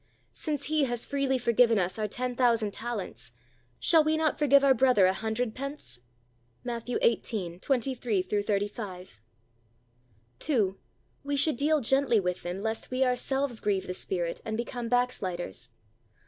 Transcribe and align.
Since 0.33 0.63
He 0.63 0.85
has 0.85 1.05
freely 1.05 1.37
forgiven 1.37 1.77
us 1.77 1.99
our 1.99 2.07
ten 2.07 2.35
thousand 2.35 2.73
talents, 2.73 3.33
shall 3.79 4.03
we 4.03 4.17
not 4.17 4.39
forgive 4.39 4.63
our 4.63 4.73
brother 4.73 5.05
a 5.05 5.13
hundred 5.13 5.53
pence? 5.53 5.99
(Matt. 6.63 6.87
i8: 6.87 7.61
23 7.61 8.23
35.) 8.23 9.19
2. 10.39 10.77
We 11.23 11.35
should 11.37 11.55
deal 11.55 11.81
gently 11.81 12.19
with 12.19 12.41
them 12.41 12.61
lest 12.61 12.89
we 12.89 13.03
ourselves 13.03 13.59
grieve 13.59 13.85
the 13.85 13.93
Spirit 13.93 14.41
and 14.43 14.57
become 14.57 14.89
backsliders. 14.89 15.69